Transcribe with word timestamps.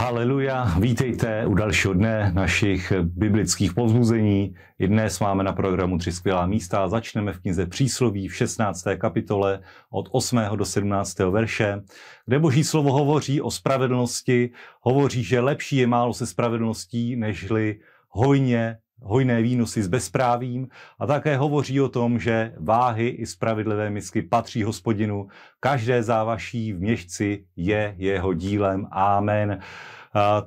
Haleluja, 0.00 0.64
vítejte 0.80 1.46
u 1.46 1.54
dalšího 1.54 1.94
dne 1.94 2.32
našich 2.34 2.92
biblických 3.02 3.74
pozbuzení. 3.74 4.54
I 4.78 4.88
dnes 4.88 5.20
máme 5.20 5.44
na 5.44 5.52
programu 5.52 5.98
tři 5.98 6.12
skvělá 6.12 6.46
místa. 6.46 6.88
Začneme 6.88 7.32
v 7.32 7.40
knize 7.40 7.66
Přísloví 7.66 8.28
v 8.28 8.34
16. 8.34 8.84
kapitole 8.98 9.60
od 9.90 10.08
8. 10.12 10.40
do 10.56 10.64
17. 10.64 11.18
verše, 11.18 11.80
kde 12.26 12.38
boží 12.38 12.64
slovo 12.64 12.92
hovoří 12.92 13.40
o 13.40 13.50
spravedlnosti, 13.50 14.50
hovoří, 14.80 15.24
že 15.24 15.40
lepší 15.40 15.76
je 15.76 15.86
málo 15.86 16.14
se 16.14 16.26
spravedlností, 16.26 17.16
nežli 17.16 17.78
hojně 18.08 18.78
hojné 19.02 19.42
výnosy 19.42 19.82
s 19.82 19.88
bezprávím 19.88 20.68
a 20.98 21.06
také 21.06 21.36
hovoří 21.36 21.80
o 21.80 21.88
tom, 21.88 22.18
že 22.18 22.52
váhy 22.58 23.08
i 23.08 23.26
spravedlivé 23.26 23.90
misky 23.90 24.22
patří 24.22 24.62
hospodinu. 24.62 25.28
Každé 25.60 26.02
závaší 26.02 26.72
v 26.72 26.80
měšci 26.80 27.44
je 27.56 27.94
jeho 27.98 28.34
dílem. 28.34 28.86
Amen. 28.90 29.60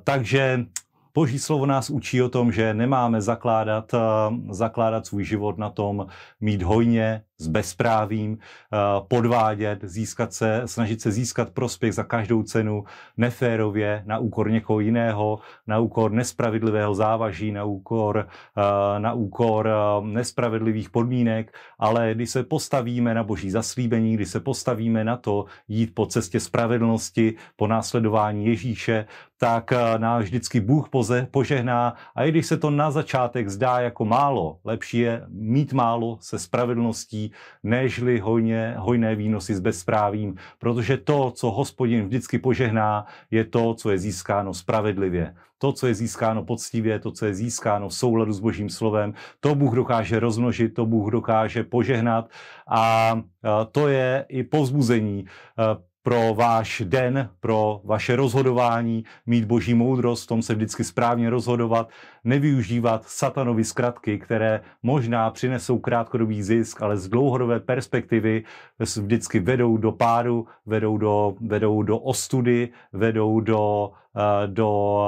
Takže 0.04 0.64
Boží 1.14 1.38
slovo 1.38 1.66
nás 1.66 1.90
učí 1.90 2.22
o 2.22 2.28
tom, 2.28 2.52
že 2.52 2.74
nemáme 2.74 3.20
zakládat, 3.20 3.94
zakládat 4.50 5.06
svůj 5.06 5.24
život 5.24 5.58
na 5.58 5.70
tom 5.70 6.06
mít 6.40 6.62
hojně, 6.62 7.22
s 7.38 7.46
bezprávím, 7.46 8.38
eh, 8.38 8.76
podvádět, 9.08 9.78
získat 9.82 10.32
se, 10.32 10.62
snažit 10.66 11.00
se 11.00 11.12
získat 11.12 11.50
prospěch 11.50 11.94
za 11.94 12.04
každou 12.04 12.42
cenu 12.42 12.84
neférově 13.16 14.02
na 14.06 14.18
úkor 14.18 14.50
někoho 14.50 14.80
jiného, 14.80 15.38
na 15.66 15.78
úkor 15.78 16.12
nespravedlivého 16.12 16.94
závaží, 16.94 17.52
na 17.52 17.64
úkor, 17.64 18.28
eh, 18.58 19.00
na 19.00 19.12
úkor 19.12 19.68
eh, 19.68 20.06
nespravedlivých 20.06 20.90
podmínek, 20.90 21.56
ale 21.78 22.14
když 22.14 22.30
se 22.30 22.42
postavíme 22.42 23.14
na 23.14 23.22
boží 23.22 23.50
zaslíbení, 23.50 24.14
když 24.14 24.28
se 24.28 24.40
postavíme 24.40 25.04
na 25.04 25.16
to 25.16 25.44
jít 25.68 25.94
po 25.94 26.06
cestě 26.06 26.40
spravedlnosti, 26.40 27.34
po 27.56 27.66
následování 27.66 28.46
Ježíše, 28.46 29.06
tak 29.38 29.72
nás 29.98 30.24
vždycky 30.24 30.60
Bůh 30.60 30.88
poze, 30.88 31.28
požehná. 31.30 31.94
A 32.16 32.24
i 32.24 32.30
když 32.30 32.46
se 32.46 32.56
to 32.56 32.70
na 32.70 32.90
začátek 32.90 33.48
zdá 33.48 33.80
jako 33.80 34.04
málo, 34.04 34.58
lepší 34.64 34.98
je 34.98 35.26
mít 35.28 35.72
málo 35.72 36.18
se 36.20 36.38
spravedlností, 36.38 37.23
nežli 37.62 38.18
hojně, 38.18 38.74
hojné 38.78 39.14
výnosy 39.14 39.54
s 39.54 39.60
bezprávím, 39.60 40.36
protože 40.58 40.96
to, 40.96 41.30
co 41.30 41.50
hospodin 41.50 42.04
vždycky 42.04 42.38
požehná, 42.38 43.06
je 43.30 43.44
to, 43.44 43.74
co 43.74 43.90
je 43.90 43.98
získáno 43.98 44.54
spravedlivě. 44.54 45.34
To, 45.58 45.72
co 45.72 45.86
je 45.86 45.94
získáno 45.94 46.44
poctivě, 46.44 46.98
to, 46.98 47.10
co 47.10 47.26
je 47.26 47.34
získáno 47.34 47.88
v 47.88 47.94
souladu 47.94 48.32
s 48.32 48.40
božím 48.40 48.68
slovem, 48.68 49.14
to 49.40 49.54
Bůh 49.54 49.74
dokáže 49.74 50.20
rozmnožit, 50.20 50.74
to 50.74 50.86
Bůh 50.86 51.12
dokáže 51.12 51.64
požehnat 51.64 52.30
a 52.68 53.14
to 53.72 53.88
je 53.88 54.26
i 54.28 54.42
povzbuzení 54.42 55.24
pro 56.04 56.34
váš 56.34 56.82
den, 56.84 57.30
pro 57.40 57.80
vaše 57.84 58.16
rozhodování, 58.16 59.04
mít 59.26 59.44
boží 59.44 59.74
moudrost, 59.74 60.24
v 60.24 60.26
tom 60.26 60.42
se 60.42 60.54
vždycky 60.54 60.84
správně 60.84 61.30
rozhodovat, 61.30 61.88
nevyužívat 62.24 63.04
satanovi 63.04 63.64
zkratky, 63.64 64.18
které 64.18 64.60
možná 64.82 65.30
přinesou 65.30 65.78
krátkodobý 65.78 66.42
zisk, 66.42 66.82
ale 66.82 66.96
z 66.96 67.08
dlouhodobé 67.08 67.60
perspektivy 67.60 68.44
vždycky 68.78 69.40
vedou 69.40 69.76
do 69.76 69.92
pádu, 69.92 70.46
vedou 70.66 70.98
do, 70.98 71.34
vedou 71.40 71.82
do 71.82 71.98
ostudy, 71.98 72.68
vedou 72.92 73.40
do, 73.40 73.90
eh, 74.16 74.46
do, 74.46 75.00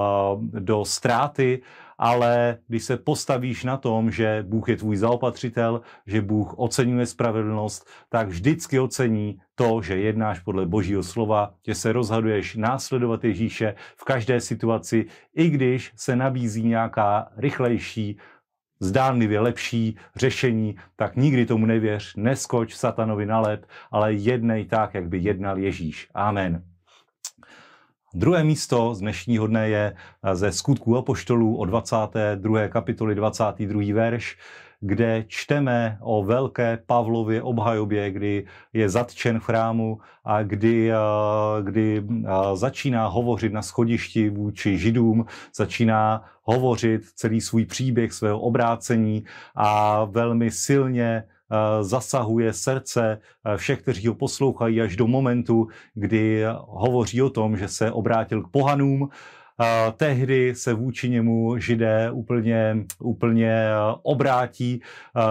eh, 0.57 0.61
do 0.61 0.85
ztráty 0.85 1.63
ale 1.99 2.59
když 2.69 2.85
se 2.85 2.97
postavíš 2.97 3.65
na 3.65 3.77
tom, 3.77 4.11
že 4.11 4.45
Bůh 4.49 4.69
je 4.69 4.77
tvůj 4.77 4.97
zaopatřitel, 4.97 5.81
že 6.07 6.23
Bůh 6.23 6.55
oceňuje 6.59 7.07
spravedlnost, 7.07 7.89
tak 8.09 8.29
vždycky 8.29 8.81
ocení 8.81 9.39
to, 9.55 9.83
že 9.83 9.97
jednáš 9.97 10.41
podle 10.41 10.67
Božího 10.67 11.03
slova, 11.03 11.55
že 11.67 11.75
se 11.75 11.93
rozhoduješ 11.93 12.57
následovat 12.57 13.25
Ježíše 13.25 13.75
v 13.97 14.05
každé 14.05 14.41
situaci, 14.41 15.07
i 15.35 15.51
když 15.51 15.93
se 15.97 16.17
nabízí 16.17 16.63
nějaká 16.63 17.29
rychlejší, 17.37 18.19
zdánlivě 18.81 19.41
lepší 19.41 19.97
řešení, 20.17 20.77
tak 20.97 21.17
nikdy 21.17 21.47
tomu 21.47 21.67
nevěř, 21.67 22.17
neskoč 22.17 22.75
satanovi 22.75 23.27
na 23.27 23.41
lep, 23.41 23.67
ale 23.91 24.13
jednej 24.13 24.65
tak, 24.65 24.95
jak 24.95 25.09
by 25.09 25.19
jednal 25.19 25.59
Ježíš. 25.59 26.09
Amen. 26.15 26.76
Druhé 28.15 28.45
místo 28.45 28.95
z 28.95 29.01
dnešního 29.01 29.47
dne 29.47 29.69
je 29.69 29.95
eh, 30.23 30.37
ze 30.37 30.53
skutků 30.53 30.97
apoštolů 30.97 31.57
o 31.57 31.65
22. 31.65 32.69
kapitoli 32.69 33.15
22. 33.15 33.83
verš, 33.95 34.39
kde 34.81 35.25
čteme 35.29 35.99
o 36.01 36.25
velké 36.25 36.79
Pavlově 36.87 37.43
obhajobě, 37.43 38.11
kdy 38.11 38.47
je 38.73 38.89
zatčen 38.89 39.41
v 39.41 39.45
chrámu 39.45 39.99
a 40.25 40.43
kdy, 40.43 40.93
eh, 40.93 40.97
kdy 41.63 42.03
eh, 42.09 42.31
začíná 42.55 43.07
hovořit 43.07 43.53
na 43.53 43.63
schodišti 43.63 44.31
vůči 44.31 44.79
židům, 44.79 45.27
začíná 45.55 46.25
hovořit 46.43 47.03
celý 47.15 47.41
svůj 47.41 47.67
příběh 47.67 48.13
svého 48.13 48.41
obrácení 48.41 49.25
a 49.55 50.05
velmi 50.05 50.51
silně 50.51 51.25
zasahuje 51.81 52.53
srdce 52.53 53.19
eh, 53.19 53.57
všech, 53.57 53.83
kteří 53.83 54.07
ho 54.07 54.15
poslouchají 54.15 54.81
až 54.81 54.97
do 54.97 55.07
momentu, 55.07 55.69
kdy 55.95 56.45
hovoří 56.59 57.23
o 57.23 57.31
tom, 57.31 57.57
že 57.57 57.69
se 57.69 57.93
obrátil 57.93 58.43
k 58.43 58.51
pohanům, 58.51 59.09
Uh, 59.61 59.93
tehdy 59.93 60.55
se 60.55 60.75
vůči 60.75 61.11
němu 61.11 61.59
židé 61.59 62.11
úplně, 62.11 62.77
úplně 63.01 63.67
obrátí, 64.03 64.81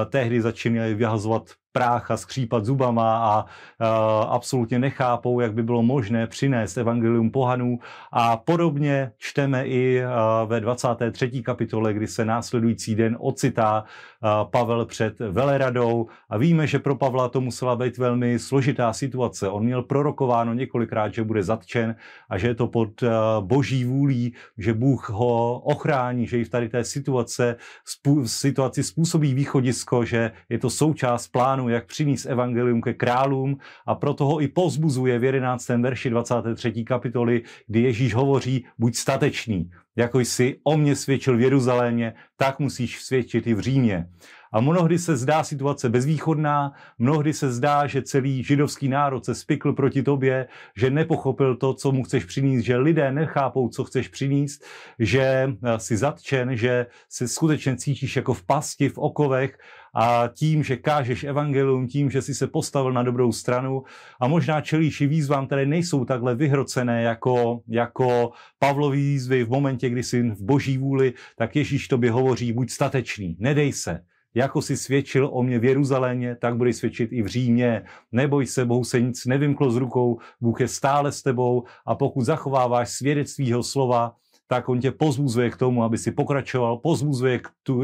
tehdy 0.09 0.41
začínají 0.41 0.93
vyhazovat 0.93 1.49
prách 1.75 2.11
a 2.11 2.17
skřípat 2.17 2.65
zubama 2.65 3.17
a 3.17 3.43
uh, 3.43 4.31
absolutně 4.31 4.79
nechápou, 4.79 5.39
jak 5.39 5.53
by 5.53 5.63
bylo 5.63 5.83
možné 5.83 6.27
přinést 6.27 6.77
evangelium 6.77 7.31
pohanů. 7.31 7.79
A 8.11 8.37
podobně 8.37 9.11
čteme 9.17 9.67
i 9.67 9.99
uh, 9.99 10.49
ve 10.49 10.59
23. 10.59 11.43
kapitole, 11.43 11.93
kdy 11.93 12.07
se 12.07 12.25
následující 12.25 12.95
den 12.95 13.17
ocitá 13.19 13.83
uh, 13.83 14.49
Pavel 14.51 14.85
před 14.85 15.19
veleradou 15.19 16.07
a 16.29 16.37
víme, 16.37 16.67
že 16.67 16.79
pro 16.79 16.95
Pavla 16.95 17.29
to 17.29 17.41
musela 17.41 17.75
být 17.75 17.97
velmi 17.97 18.39
složitá 18.39 18.93
situace. 18.93 19.49
On 19.49 19.63
měl 19.63 19.83
prorokováno 19.83 20.53
několikrát, 20.53 21.13
že 21.13 21.23
bude 21.23 21.43
zatčen 21.43 21.95
a 22.29 22.37
že 22.37 22.47
je 22.47 22.55
to 22.55 22.67
pod 22.67 23.03
uh, 23.03 23.09
boží 23.39 23.85
vůlí, 23.85 24.33
že 24.57 24.73
Bůh 24.73 25.09
ho 25.09 25.59
ochrání, 25.59 26.27
že 26.27 26.39
i 26.39 26.43
v 26.43 26.49
tady 26.49 26.69
té 26.69 26.83
situace, 26.83 27.55
spů, 27.85 28.27
situaci 28.27 28.83
způsobí 28.83 29.33
východisko, 29.33 30.05
že 30.05 30.31
je 30.49 30.59
to 30.59 30.69
součást 30.69 31.27
plánu 31.27 31.64
plánu, 31.65 31.69
jak 31.69 31.85
přinést 31.85 32.25
evangelium 32.25 32.81
ke 32.81 32.93
králům 32.93 33.57
a 33.85 33.95
proto 33.95 34.25
ho 34.25 34.41
i 34.41 34.47
pozbuzuje 34.47 35.19
v 35.19 35.23
11. 35.23 35.69
verši 35.69 36.09
23. 36.09 36.83
kapitoly, 36.83 37.43
kdy 37.67 37.81
Ježíš 37.81 38.13
hovoří, 38.13 38.65
buď 38.77 38.95
statečný, 38.95 39.71
jako 39.95 40.19
jsi 40.19 40.59
o 40.63 40.77
mě 40.77 40.95
svědčil 40.95 41.37
v 41.37 41.41
Jeruzalémě, 41.41 42.13
tak 42.37 42.59
musíš 42.59 43.03
svědčit 43.03 43.47
i 43.47 43.53
v 43.53 43.59
Římě. 43.59 44.07
A 44.53 44.61
mnohdy 44.61 44.99
se 44.99 45.17
zdá 45.17 45.43
situace 45.43 45.89
bezvýchodná, 45.89 46.71
mnohdy 46.99 47.33
se 47.33 47.51
zdá, 47.51 47.87
že 47.87 48.01
celý 48.01 48.43
židovský 48.43 48.87
národ 48.87 49.25
se 49.25 49.35
spikl 49.35 49.73
proti 49.73 50.03
tobě, 50.03 50.47
že 50.75 50.89
nepochopil 50.89 51.55
to, 51.55 51.73
co 51.73 51.91
mu 51.91 52.03
chceš 52.03 52.25
přinést, 52.25 52.63
že 52.63 52.77
lidé 52.77 53.11
nechápou, 53.11 53.69
co 53.69 53.83
chceš 53.83 54.07
přinést, 54.07 54.63
že 54.99 55.53
si 55.77 55.97
zatčen, 55.97 56.55
že 56.57 56.85
se 57.09 57.27
skutečně 57.27 57.75
cítíš 57.75 58.15
jako 58.15 58.33
v 58.33 58.43
pasti, 58.43 58.89
v 58.89 58.97
okovech 58.97 59.57
a 59.95 60.29
tím, 60.33 60.63
že 60.63 60.77
kážeš 60.77 61.23
evangelium, 61.23 61.87
tím, 61.87 62.11
že 62.11 62.21
si 62.21 62.35
se 62.35 62.47
postavil 62.47 62.93
na 62.93 63.03
dobrou 63.03 63.31
stranu 63.31 63.83
a 64.21 64.27
možná 64.27 64.61
čelíš 64.61 65.01
i 65.01 65.07
výzvám, 65.07 65.45
které 65.45 65.65
nejsou 65.65 66.05
takhle 66.05 66.35
vyhrocené 66.35 67.03
jako, 67.03 67.61
jako 67.67 68.31
Pavlový 68.59 69.01
výzvy 69.01 69.43
v 69.43 69.49
momentě, 69.49 69.84
kdy 69.89 70.03
jsi 70.03 70.21
v 70.21 70.41
boží 70.41 70.77
vůli, 70.77 71.13
tak 71.37 71.55
Ježíš 71.55 71.87
tobě 71.87 72.11
hovoří, 72.11 72.53
buď 72.53 72.69
statečný, 72.69 73.37
nedej 73.39 73.73
se, 73.73 73.99
jako 74.35 74.61
si 74.61 74.77
svědčil 74.77 75.29
o 75.33 75.43
mě 75.43 75.59
v 75.59 75.65
Jeruzalémě, 75.65 76.35
tak 76.35 76.55
budeš 76.57 76.75
svědčit 76.75 77.13
i 77.13 77.21
v 77.21 77.27
Římě. 77.27 77.83
Neboj 78.11 78.45
se, 78.45 78.65
Bohu 78.65 78.83
se 78.83 79.01
nic 79.01 79.25
nevymklo 79.25 79.71
z 79.71 79.75
rukou, 79.75 80.19
Bůh 80.41 80.61
je 80.61 80.67
stále 80.67 81.11
s 81.11 81.21
tebou 81.23 81.63
a 81.85 81.95
pokud 81.95 82.21
zachováváš 82.21 82.89
svědectví 82.89 83.47
jeho 83.47 83.63
slova, 83.63 84.15
tak 84.47 84.69
on 84.69 84.79
tě 84.79 84.91
pozbuzuje 84.91 85.49
k 85.49 85.57
tomu, 85.57 85.83
aby 85.83 85.97
si 85.97 86.11
pokračoval, 86.11 86.77
pozbuzuje 86.77 87.39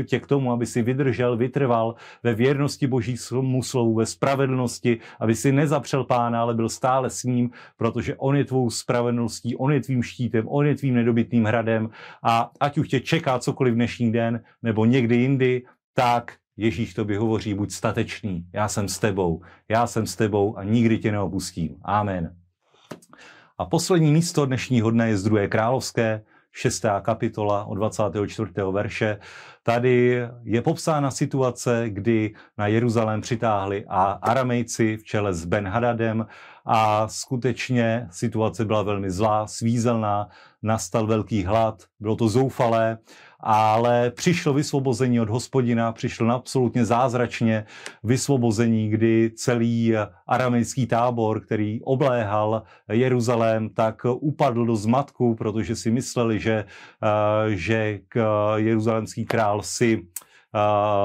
tě 0.05 0.19
k 0.19 0.27
tomu, 0.27 0.51
aby 0.51 0.65
si 0.65 0.81
vydržel, 0.81 1.37
vytrval 1.37 1.95
ve 2.23 2.33
věrnosti 2.35 2.87
Božímu 2.87 3.63
slovu, 3.63 3.95
ve 3.95 4.05
spravedlnosti, 4.05 4.99
aby 5.19 5.35
si 5.35 5.51
nezapřel 5.51 6.03
pána, 6.03 6.41
ale 6.41 6.53
byl 6.53 6.69
stále 6.69 7.09
s 7.09 7.23
ním, 7.23 7.49
protože 7.77 8.15
on 8.15 8.35
je 8.35 8.45
tvou 8.45 8.69
spravedlností, 8.69 9.55
on 9.55 9.73
je 9.73 9.81
tvým 9.81 10.03
štítem, 10.03 10.47
on 10.47 10.65
je 10.65 10.75
tvým 10.75 10.95
nedobytným 10.95 11.45
hradem 11.45 11.89
a 12.23 12.51
ať 12.59 12.77
už 12.77 12.87
tě 12.87 12.99
čeká 12.99 13.39
cokoliv 13.39 13.73
dnešní 13.73 14.11
den 14.11 14.43
nebo 14.63 14.85
někdy 14.85 15.15
jindy, 15.15 15.63
tak 15.93 16.35
Ježíš 16.57 16.93
tobě 16.93 17.19
hovoří, 17.19 17.53
buď 17.53 17.71
statečný, 17.71 18.45
já 18.53 18.67
jsem 18.67 18.87
s 18.87 18.99
tebou, 18.99 19.41
já 19.69 19.87
jsem 19.87 20.07
s 20.07 20.15
tebou 20.15 20.57
a 20.57 20.63
nikdy 20.63 20.97
tě 20.97 21.11
neopustím. 21.11 21.77
Amen. 21.81 22.35
A 23.57 23.65
poslední 23.65 24.11
místo 24.11 24.45
dnešního 24.45 24.91
dne 24.91 25.09
je 25.09 25.17
z 25.17 25.23
druhé 25.23 25.47
královské, 25.47 26.21
šestá 26.51 27.01
kapitola 27.01 27.65
od 27.65 27.75
24. 27.75 28.51
verše. 28.71 29.17
Tady 29.63 30.21
je 30.43 30.61
popsána 30.61 31.11
situace, 31.11 31.83
kdy 31.87 32.33
na 32.57 32.67
Jeruzalém 32.67 33.21
přitáhli 33.21 33.85
a 33.87 34.03
aramejci 34.03 34.97
v 34.97 35.03
čele 35.03 35.33
s 35.33 35.45
Ben 35.45 35.67
Hadadem 35.67 36.25
a 36.65 37.07
skutečně 37.07 38.07
situace 38.11 38.65
byla 38.65 38.81
velmi 38.81 39.11
zlá, 39.11 39.47
svízelná, 39.47 40.29
nastal 40.63 41.07
velký 41.07 41.43
hlad, 41.43 41.83
bylo 41.99 42.15
to 42.15 42.27
zoufalé, 42.27 42.97
ale 43.39 44.11
přišlo 44.11 44.53
vysvobození 44.53 45.19
od 45.19 45.29
hospodina, 45.29 45.91
přišlo 45.91 46.29
absolutně 46.29 46.85
zázračně 46.85 47.65
vysvobození, 48.03 48.89
kdy 48.89 49.31
celý 49.35 49.93
aramejský 50.27 50.87
tábor, 50.87 51.41
který 51.41 51.81
obléhal 51.83 52.63
Jeruzalém, 52.91 53.69
tak 53.69 54.05
upadl 54.05 54.65
do 54.65 54.75
zmatku, 54.75 55.35
protože 55.35 55.75
si 55.75 55.91
mysleli, 55.91 56.39
že, 56.39 56.65
eh, 57.03 57.55
že 57.55 57.99
jeruzalemský 58.55 59.25
král 59.25 59.61
si 59.61 60.07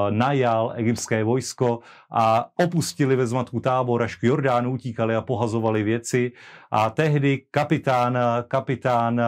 najal 0.09 0.73
egyptské 0.75 1.23
vojsko 1.23 1.79
a 2.11 2.49
opustili 2.59 3.15
ve 3.15 3.27
zmatku 3.27 3.59
tábor 3.59 4.03
až 4.03 4.15
k 4.15 4.23
Jordánu, 4.23 4.71
utíkali 4.71 5.15
a 5.15 5.21
pohazovali 5.21 5.83
věci. 5.83 6.31
A 6.71 6.89
tehdy 6.89 7.47
kapitán, 7.51 8.17
kapitán, 8.47 9.21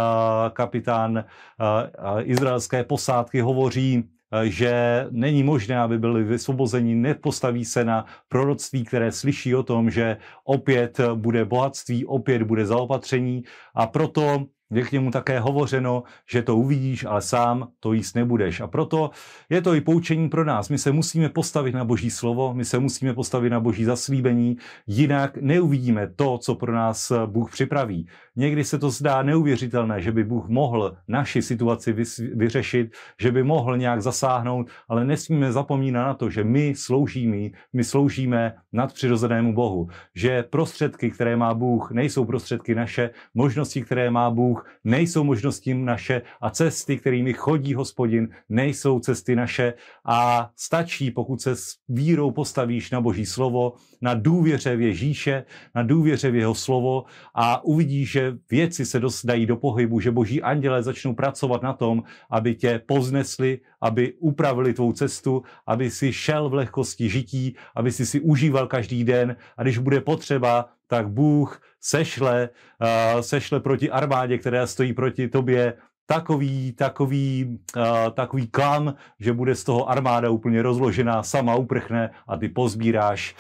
kapitán 0.54 1.24
uh, 1.24 2.22
izraelské 2.24 2.84
posádky 2.84 3.42
hovoří, 3.42 4.04
že 4.44 5.06
není 5.10 5.44
možné, 5.44 5.80
aby 5.80 5.98
byli 5.98 6.24
vysvobozeni, 6.24 6.96
nepostaví 6.96 7.66
se 7.66 7.86
na 7.86 8.06
proroctví, 8.28 8.84
které 8.84 9.12
slyší 9.12 9.56
o 9.56 9.64
tom, 9.64 9.90
že 9.90 10.18
opět 10.44 11.00
bude 11.16 11.46
bohatství, 11.46 12.06
opět 12.06 12.44
bude 12.44 12.66
zaopatření 12.66 13.44
a 13.76 13.88
proto 13.88 14.46
je 14.72 14.84
k 14.84 14.92
němu 14.92 15.12
také 15.12 15.40
hovořeno, 15.40 16.04
že 16.30 16.42
to 16.42 16.58
uvidíš, 16.58 17.06
ale 17.06 17.22
sám 17.22 17.68
to 17.80 17.94
jíst 17.94 18.16
nebudeš. 18.16 18.62
A 18.62 18.68
proto 18.68 19.12
je 19.50 19.62
to 19.62 19.76
i 19.76 19.82
poučení 19.82 20.30
pro 20.30 20.46
nás. 20.46 20.70
My 20.70 20.78
se 20.78 20.92
musíme 20.92 21.30
postavit 21.30 21.76
na 21.76 21.86
Boží 21.86 22.10
slovo, 22.10 22.54
my 22.54 22.66
se 22.66 22.80
musíme 22.80 23.14
postavit 23.14 23.50
na 23.50 23.60
Boží 23.60 23.84
zaslíbení, 23.84 24.58
jinak 24.88 25.38
neuvidíme 25.38 26.08
to, 26.16 26.38
co 26.38 26.56
pro 26.56 26.74
nás 26.74 27.12
Bůh 27.26 27.52
připraví. 27.52 28.08
Někdy 28.36 28.64
se 28.64 28.80
to 28.80 28.90
zdá 28.90 29.24
neuvěřitelné, 29.24 30.02
že 30.02 30.12
by 30.12 30.24
Bůh 30.24 30.48
mohl 30.48 30.98
naši 31.08 31.42
situaci 31.42 31.96
vyřešit, 32.34 32.92
že 33.22 33.32
by 33.32 33.44
mohl 33.44 33.78
nějak 33.78 34.02
zasáhnout, 34.02 34.68
ale 34.88 35.06
nesmíme 35.06 35.52
zapomínat 35.52 36.08
na 36.08 36.14
to, 36.14 36.30
že 36.30 36.44
my 36.44 36.74
sloužíme, 36.76 37.50
my 37.74 37.84
sloužíme 37.84 38.56
nadpřirozenému 38.74 39.54
Bohu, 39.54 39.88
že 40.16 40.44
prostředky, 40.44 41.12
které 41.12 41.36
má 41.36 41.54
Bůh, 41.54 41.92
nejsou 41.92 42.26
prostředky 42.26 42.76
naše, 42.76 43.10
možnosti, 43.34 43.82
které 43.82 44.12
má 44.12 44.32
Bůh, 44.32 44.59
nejsou 44.84 45.24
možnosti 45.24 45.74
naše 45.74 46.22
a 46.42 46.50
cesty, 46.50 46.98
kterými 46.98 47.34
chodí 47.34 47.74
hospodin, 47.74 48.30
nejsou 48.50 49.00
cesty 49.00 49.36
naše. 49.36 49.74
A 50.06 50.50
stačí, 50.56 51.12
pokud 51.12 51.42
se 51.42 51.56
s 51.56 51.76
vírou 51.90 52.32
postavíš 52.32 52.92
na 52.92 53.02
Boží 53.02 53.26
slovo, 53.26 53.74
na 54.02 54.14
důvěře 54.14 54.76
v 54.76 54.82
Ježíše, 54.82 55.44
na 55.76 55.84
důvěře 55.84 56.32
v 56.32 56.36
jeho 56.36 56.56
slovo 56.56 57.06
a 57.36 57.64
uvidíš, 57.64 58.12
že 58.12 58.38
věci 58.52 58.86
se 58.86 59.02
dají 59.24 59.46
do 59.46 59.58
pohybu, 59.58 60.00
že 60.00 60.12
boží 60.12 60.42
anděle 60.42 60.84
začnou 60.84 61.14
pracovat 61.14 61.64
na 61.64 61.74
tom, 61.74 62.04
aby 62.32 62.56
tě 62.56 62.82
poznesli, 62.86 63.60
aby 63.82 64.14
upravili 64.20 64.74
tvou 64.74 64.94
cestu, 64.94 65.44
aby 65.68 65.90
si 65.90 66.14
šel 66.14 66.50
v 66.50 66.54
lehkosti 66.54 67.10
žití, 67.10 67.56
aby 67.76 67.92
si 67.92 68.06
si 68.06 68.20
užíval 68.20 68.68
každý 68.68 69.04
den. 69.04 69.36
A 69.58 69.64
když 69.64 69.78
bude 69.78 70.02
potřeba, 70.02 70.70
tak 70.90 71.08
Bůh 71.10 71.62
sešle, 71.82 72.50
uh, 72.82 73.22
sešle 73.22 73.60
proti 73.60 73.92
armádě, 73.92 74.38
která 74.38 74.68
stojí 74.68 74.94
proti 74.94 75.28
tobě, 75.28 75.74
takový, 76.06 76.72
takový, 76.72 77.60
uh, 77.78 77.84
takový 78.14 78.48
klam, 78.48 78.94
že 79.20 79.34
bude 79.34 79.56
z 79.56 79.64
toho 79.64 79.90
armáda 79.90 80.30
úplně 80.30 80.62
rozložená, 80.62 81.24
sama 81.24 81.56
uprchne 81.56 82.10
a 82.28 82.38
ty 82.38 82.50
pozbíráš 82.50 83.36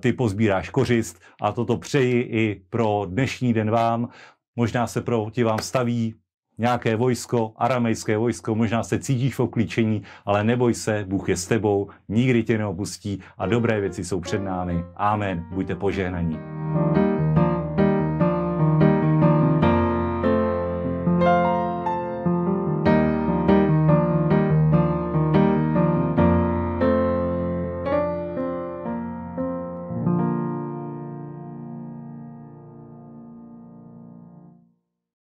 ty 0.00 0.12
pozbíráš 0.12 0.70
kořist 0.70 1.20
a 1.42 1.52
toto 1.52 1.76
přeji 1.76 2.20
i 2.22 2.62
pro 2.70 3.06
dnešní 3.08 3.52
den 3.52 3.70
vám. 3.70 4.08
Možná 4.56 4.86
se 4.86 5.00
proti 5.00 5.44
vám 5.44 5.58
staví 5.58 6.14
nějaké 6.58 6.96
vojsko, 6.96 7.52
aramejské 7.56 8.16
vojsko, 8.16 8.54
možná 8.54 8.82
se 8.82 8.98
cítíš 8.98 9.34
v 9.34 9.40
oklíčení, 9.40 10.02
ale 10.24 10.44
neboj 10.44 10.74
se, 10.74 11.04
Bůh 11.08 11.28
je 11.28 11.36
s 11.36 11.46
tebou, 11.46 11.90
nikdy 12.08 12.42
tě 12.42 12.58
neopustí 12.58 13.22
a 13.38 13.46
dobré 13.46 13.80
věci 13.80 14.04
jsou 14.04 14.20
před 14.20 14.38
námi. 14.38 14.84
Amen. 14.96 15.46
Buďte 15.52 15.74
požehnaní. 15.74 16.57
Thank 16.74 16.96
you 16.96 17.17